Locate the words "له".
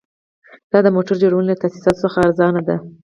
1.49-1.55